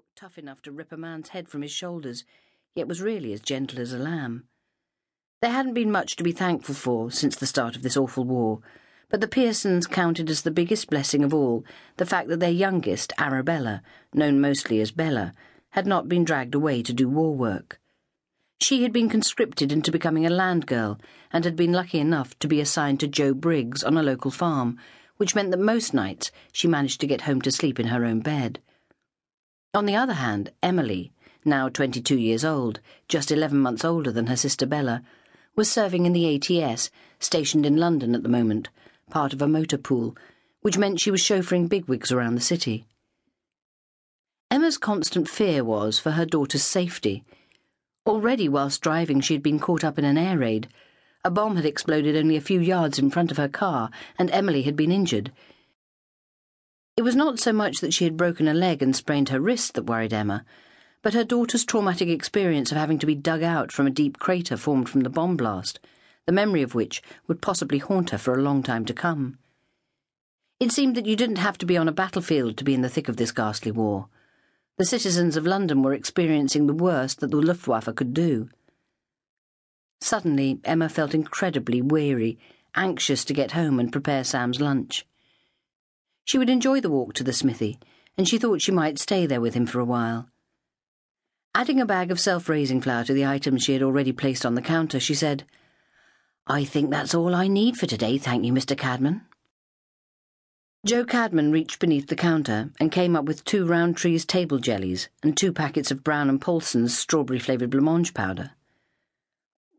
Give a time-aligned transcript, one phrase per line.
[0.00, 2.24] looked tough enough to rip a man's head from his shoulders,
[2.74, 4.44] yet was really as gentle as a lamb.
[5.42, 8.60] There hadn't been much to be thankful for since the start of this awful war,
[9.10, 11.66] but the Pearsons counted as the biggest blessing of all
[11.98, 13.82] the fact that their youngest, Arabella,
[14.14, 15.34] known mostly as Bella,
[15.70, 17.78] had not been dragged away to do war work.
[18.58, 20.98] She had been conscripted into becoming a land girl
[21.30, 24.78] and had been lucky enough to be assigned to Joe Briggs on a local farm,
[25.18, 28.20] which meant that most nights she managed to get home to sleep in her own
[28.20, 28.60] bed.
[29.72, 31.12] On the other hand, Emily,
[31.44, 35.02] now 22 years old, just 11 months older than her sister Bella,
[35.54, 38.68] was serving in the ATS, stationed in London at the moment,
[39.10, 40.16] part of a motor pool,
[40.62, 42.84] which meant she was chauffeuring bigwigs around the city.
[44.50, 47.22] Emma's constant fear was for her daughter's safety.
[48.04, 50.68] Already, whilst driving, she had been caught up in an air raid.
[51.24, 54.62] A bomb had exploded only a few yards in front of her car, and Emily
[54.62, 55.30] had been injured.
[56.96, 59.74] It was not so much that she had broken a leg and sprained her wrist
[59.74, 60.44] that worried Emma,
[61.02, 64.56] but her daughter's traumatic experience of having to be dug out from a deep crater
[64.56, 65.80] formed from the bomb blast,
[66.26, 69.38] the memory of which would possibly haunt her for a long time to come.
[70.58, 72.90] It seemed that you didn't have to be on a battlefield to be in the
[72.90, 74.08] thick of this ghastly war.
[74.76, 78.50] The citizens of London were experiencing the worst that the Luftwaffe could do.
[80.02, 82.38] Suddenly, Emma felt incredibly weary,
[82.74, 85.06] anxious to get home and prepare Sam's lunch.
[86.30, 87.80] She would enjoy the walk to the smithy,
[88.16, 90.28] and she thought she might stay there with him for a while.
[91.56, 94.54] Adding a bag of self raising flour to the items she had already placed on
[94.54, 95.42] the counter, she said,
[96.46, 98.78] I think that's all I need for today, thank you, Mr.
[98.78, 99.22] Cadman.
[100.86, 105.36] Joe Cadman reached beneath the counter and came up with two Rowntree's table jellies and
[105.36, 108.52] two packets of Brown and Polson's strawberry flavoured blancmange powder.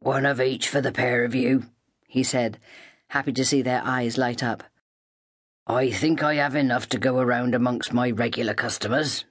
[0.00, 1.66] One of each for the pair of you,
[2.08, 2.58] he said,
[3.06, 4.64] happy to see their eyes light up.
[5.66, 9.24] I think I have enough to go around amongst my regular customers.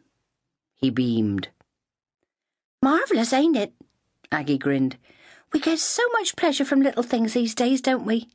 [0.75, 1.49] He beamed.
[2.81, 3.73] Marvellous, ain't it?
[4.31, 4.97] Aggie grinned.
[5.51, 8.27] We get so much pleasure from little things these days, don't we?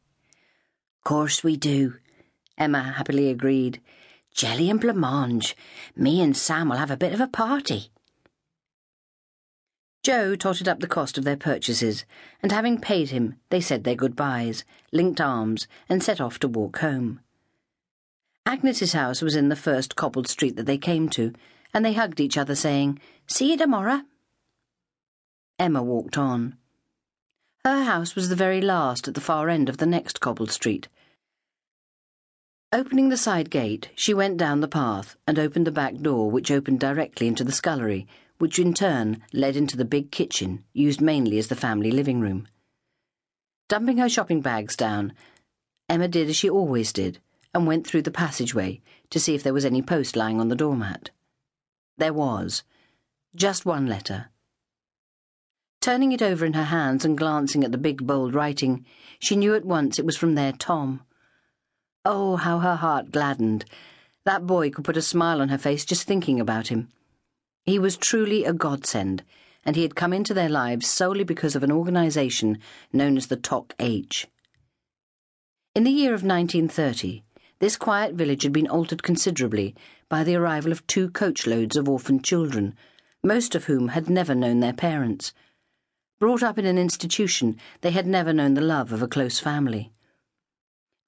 [1.05, 1.95] Course we do,
[2.59, 3.81] Emma happily agreed.
[4.33, 5.55] Jelly and blancmange.
[5.95, 7.91] Me and Sam will have a bit of a party.
[10.03, 12.05] Joe totted up the cost of their purchases,
[12.43, 16.81] and having paid him, they said their goodbyes, linked arms, and set off to walk
[16.81, 17.21] home.
[18.47, 21.33] Agnes's house was in the first cobbled street that they came to,
[21.73, 24.03] and they hugged each other, saying, See you tomorrow.
[25.59, 26.57] Emma walked on.
[27.65, 30.89] Her house was the very last at the far end of the next cobbled street.
[32.71, 36.51] Opening the side gate, she went down the path and opened the back door, which
[36.51, 38.07] opened directly into the scullery,
[38.37, 42.47] which in turn led into the big kitchen, used mainly as the family living room.
[43.71, 45.15] Dumping her shopping bags down,
[45.89, 47.21] Emma did as she always did
[47.55, 50.57] and went through the passageway to see if there was any post lying on the
[50.57, 51.11] doormat.
[51.97, 52.65] There was.
[53.35, 54.31] Just one letter.
[55.81, 58.85] Turning it over in her hands and glancing at the big bold writing,
[59.19, 61.03] she knew at once it was from their Tom.
[62.05, 63.65] Oh, how her heart gladdened.
[64.25, 66.89] That boy could put a smile on her face just thinking about him.
[67.65, 69.23] He was truly a godsend,
[69.65, 72.59] and he had come into their lives solely because of an organisation
[72.93, 74.27] known as the TOC H.
[75.75, 77.25] In the year of 1930,
[77.61, 79.75] this quiet village had been altered considerably
[80.09, 82.75] by the arrival of two coachloads of orphaned children,
[83.23, 85.33] most of whom had never known their parents.
[86.19, 89.93] Brought up in an institution, they had never known the love of a close family.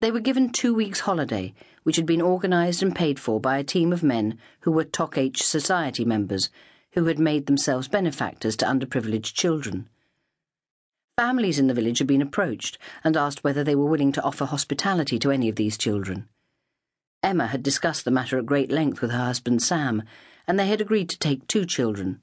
[0.01, 3.65] They were given two weeks' holiday, which had been organised and paid for by a
[3.65, 6.51] team of men who were TOC H Society members,
[6.93, 9.89] who had made themselves benefactors to underprivileged children.
[11.17, 14.45] Families in the village had been approached and asked whether they were willing to offer
[14.45, 16.29] hospitality to any of these children.
[17.27, 20.05] Emma had discussed the matter at great length with her husband Sam,
[20.47, 22.23] and they had agreed to take two children.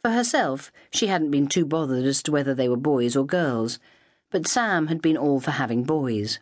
[0.00, 3.80] For herself, she hadn't been too bothered as to whether they were boys or girls,
[4.30, 6.38] but Sam had been all for having boys.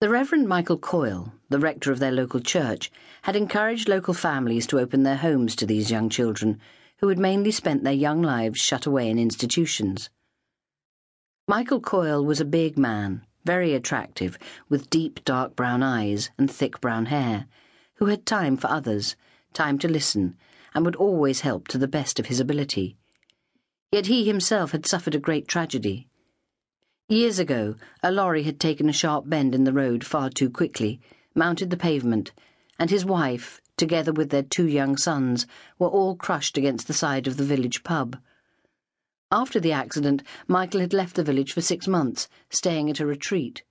[0.00, 4.78] The Reverend Michael Coyle, the rector of their local church, had encouraged local families to
[4.80, 6.62] open their homes to these young children,
[7.00, 10.08] who had mainly spent their young lives shut away in institutions.
[11.46, 16.80] Michael Coyle was a big man, very attractive, with deep dark brown eyes and thick
[16.80, 17.46] brown hair,
[17.94, 19.16] who had time for others,
[19.52, 20.36] time to listen,
[20.74, 22.96] and would always help to the best of his ability.
[23.90, 26.08] Yet he himself had suffered a great tragedy.
[27.08, 31.00] Years ago, a lorry had taken a sharp bend in the road far too quickly,
[31.34, 32.32] mounted the pavement,
[32.78, 35.46] and his wife, together with their two young sons,
[35.78, 38.16] were all crushed against the side of the village pub.
[39.32, 43.62] After the accident, Michael had left the village for six months, staying at a retreat.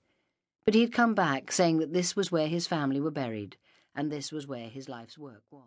[0.66, 3.58] But he had come back, saying that this was where his family were buried,
[3.94, 5.60] and this was where his life's work was.